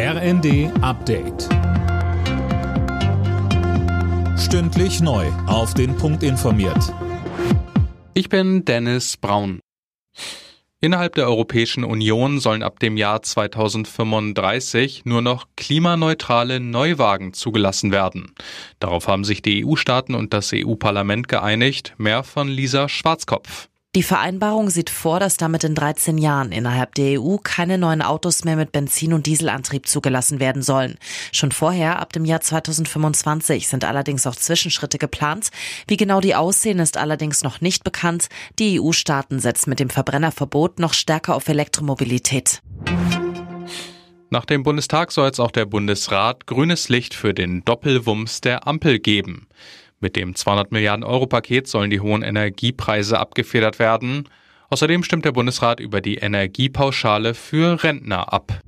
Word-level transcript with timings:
RND 0.00 0.70
Update. 0.80 1.48
Stündlich 4.38 5.00
neu. 5.00 5.26
Auf 5.48 5.74
den 5.74 5.96
Punkt 5.96 6.22
informiert. 6.22 6.94
Ich 8.14 8.28
bin 8.28 8.64
Dennis 8.64 9.16
Braun. 9.16 9.58
Innerhalb 10.80 11.16
der 11.16 11.26
Europäischen 11.26 11.82
Union 11.82 12.38
sollen 12.38 12.62
ab 12.62 12.78
dem 12.78 12.96
Jahr 12.96 13.22
2035 13.22 15.04
nur 15.04 15.20
noch 15.20 15.48
klimaneutrale 15.56 16.60
Neuwagen 16.60 17.32
zugelassen 17.32 17.90
werden. 17.90 18.36
Darauf 18.78 19.08
haben 19.08 19.24
sich 19.24 19.42
die 19.42 19.66
EU-Staaten 19.66 20.14
und 20.14 20.32
das 20.32 20.52
EU-Parlament 20.54 21.26
geeinigt. 21.26 21.94
Mehr 21.98 22.22
von 22.22 22.46
Lisa 22.46 22.88
Schwarzkopf. 22.88 23.68
Die 23.94 24.02
Vereinbarung 24.02 24.68
sieht 24.68 24.90
vor, 24.90 25.18
dass 25.18 25.38
damit 25.38 25.64
in 25.64 25.74
13 25.74 26.18
Jahren 26.18 26.52
innerhalb 26.52 26.94
der 26.94 27.18
EU 27.18 27.36
keine 27.38 27.78
neuen 27.78 28.02
Autos 28.02 28.44
mehr 28.44 28.54
mit 28.54 28.70
Benzin- 28.70 29.14
und 29.14 29.24
Dieselantrieb 29.24 29.88
zugelassen 29.88 30.40
werden 30.40 30.60
sollen. 30.60 30.98
Schon 31.32 31.52
vorher, 31.52 31.98
ab 31.98 32.12
dem 32.12 32.26
Jahr 32.26 32.42
2025, 32.42 33.66
sind 33.66 33.86
allerdings 33.86 34.26
auch 34.26 34.36
Zwischenschritte 34.36 34.98
geplant. 34.98 35.48
Wie 35.86 35.96
genau 35.96 36.20
die 36.20 36.34
aussehen, 36.34 36.80
ist 36.80 36.98
allerdings 36.98 37.42
noch 37.42 37.62
nicht 37.62 37.82
bekannt. 37.82 38.28
Die 38.58 38.78
EU-Staaten 38.78 39.40
setzen 39.40 39.70
mit 39.70 39.80
dem 39.80 39.88
Verbrennerverbot 39.88 40.80
noch 40.80 40.92
stärker 40.92 41.34
auf 41.34 41.48
Elektromobilität. 41.48 42.60
Nach 44.28 44.44
dem 44.44 44.64
Bundestag 44.64 45.12
soll 45.12 45.28
jetzt 45.28 45.40
auch 45.40 45.50
der 45.50 45.64
Bundesrat 45.64 46.46
grünes 46.46 46.90
Licht 46.90 47.14
für 47.14 47.32
den 47.32 47.64
Doppelwumms 47.64 48.42
der 48.42 48.66
Ampel 48.66 48.98
geben. 48.98 49.48
Mit 50.00 50.14
dem 50.14 50.34
200 50.34 50.70
Milliarden 50.70 51.04
Euro 51.04 51.26
Paket 51.26 51.66
sollen 51.66 51.90
die 51.90 52.00
hohen 52.00 52.22
Energiepreise 52.22 53.18
abgefedert 53.18 53.78
werden. 53.78 54.28
Außerdem 54.70 55.02
stimmt 55.02 55.24
der 55.24 55.32
Bundesrat 55.32 55.80
über 55.80 56.00
die 56.00 56.16
Energiepauschale 56.16 57.34
für 57.34 57.82
Rentner 57.82 58.32
ab. 58.32 58.60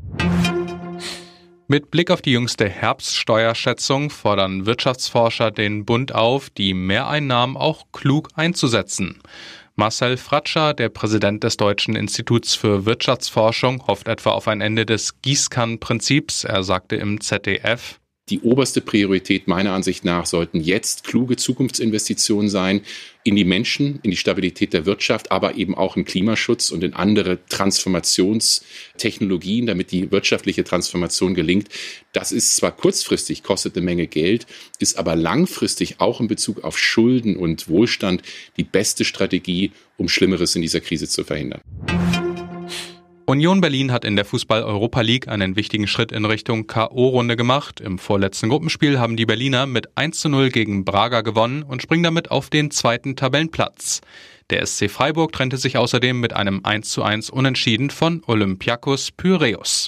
Mit 1.68 1.92
Blick 1.92 2.10
auf 2.10 2.20
die 2.20 2.32
jüngste 2.32 2.68
Herbststeuerschätzung 2.68 4.10
fordern 4.10 4.66
Wirtschaftsforscher 4.66 5.52
den 5.52 5.84
Bund 5.84 6.12
auf, 6.12 6.50
die 6.50 6.74
Mehreinnahmen 6.74 7.56
auch 7.56 7.84
klug 7.92 8.30
einzusetzen. 8.34 9.20
Marcel 9.76 10.16
Fratscher, 10.16 10.74
der 10.74 10.88
Präsident 10.88 11.44
des 11.44 11.56
Deutschen 11.56 11.94
Instituts 11.94 12.56
für 12.56 12.86
Wirtschaftsforschung, 12.86 13.86
hofft 13.86 14.08
etwa 14.08 14.30
auf 14.30 14.48
ein 14.48 14.60
Ende 14.60 14.84
des 14.84 15.22
Gießkannenprinzips. 15.22 16.42
Er 16.42 16.64
sagte 16.64 16.96
im 16.96 17.20
ZDF, 17.20 17.99
die 18.30 18.40
oberste 18.40 18.80
Priorität 18.80 19.48
meiner 19.48 19.72
Ansicht 19.72 20.04
nach 20.04 20.24
sollten 20.24 20.60
jetzt 20.60 21.04
kluge 21.04 21.36
Zukunftsinvestitionen 21.36 22.48
sein 22.48 22.82
in 23.24 23.36
die 23.36 23.44
Menschen, 23.44 24.00
in 24.02 24.10
die 24.10 24.16
Stabilität 24.16 24.72
der 24.72 24.86
Wirtschaft, 24.86 25.30
aber 25.30 25.56
eben 25.56 25.74
auch 25.74 25.94
in 25.96 26.06
Klimaschutz 26.06 26.70
und 26.70 26.82
in 26.82 26.94
andere 26.94 27.44
Transformationstechnologien, 27.48 29.66
damit 29.66 29.90
die 29.90 30.10
wirtschaftliche 30.10 30.64
Transformation 30.64 31.34
gelingt. 31.34 31.68
Das 32.12 32.32
ist 32.32 32.56
zwar 32.56 32.74
kurzfristig, 32.74 33.42
kostet 33.42 33.76
eine 33.76 33.84
Menge 33.84 34.06
Geld, 34.06 34.46
ist 34.78 34.96
aber 34.96 35.16
langfristig 35.16 36.00
auch 36.00 36.18
in 36.20 36.28
Bezug 36.28 36.64
auf 36.64 36.78
Schulden 36.78 37.36
und 37.36 37.68
Wohlstand 37.68 38.22
die 38.56 38.64
beste 38.64 39.04
Strategie, 39.04 39.72
um 39.98 40.08
Schlimmeres 40.08 40.56
in 40.56 40.62
dieser 40.62 40.80
Krise 40.80 41.08
zu 41.08 41.24
verhindern. 41.24 41.60
Union 43.30 43.60
Berlin 43.60 43.92
hat 43.92 44.04
in 44.04 44.16
der 44.16 44.24
Fußball-Europa 44.24 45.02
League 45.02 45.28
einen 45.28 45.54
wichtigen 45.54 45.86
Schritt 45.86 46.10
in 46.10 46.24
Richtung 46.24 46.66
K.O.-Runde 46.66 47.36
gemacht. 47.36 47.80
Im 47.80 48.00
vorletzten 48.00 48.48
Gruppenspiel 48.48 48.98
haben 48.98 49.16
die 49.16 49.24
Berliner 49.24 49.66
mit 49.66 49.96
1 49.96 50.18
zu 50.18 50.28
0 50.28 50.50
gegen 50.50 50.84
Braga 50.84 51.20
gewonnen 51.20 51.62
und 51.62 51.80
springen 51.80 52.02
damit 52.02 52.32
auf 52.32 52.50
den 52.50 52.72
zweiten 52.72 53.14
Tabellenplatz. 53.14 54.00
Der 54.50 54.66
SC 54.66 54.90
Freiburg 54.90 55.30
trennte 55.30 55.58
sich 55.58 55.76
außerdem 55.76 56.18
mit 56.18 56.32
einem 56.32 56.64
1 56.64 56.90
zu 56.90 57.04
1 57.04 57.30
Unentschieden 57.30 57.90
von 57.90 58.24
Olympiakos 58.26 59.12
Pyreus. 59.12 59.86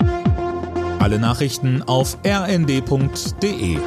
Alle 1.00 1.18
Nachrichten 1.18 1.82
auf 1.82 2.18
rnd.de 2.24 3.78